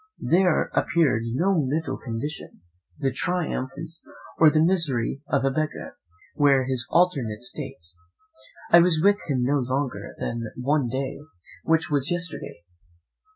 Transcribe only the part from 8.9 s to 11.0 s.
with him no longer than one